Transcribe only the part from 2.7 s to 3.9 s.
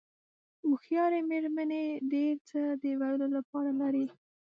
د ویلو لپاره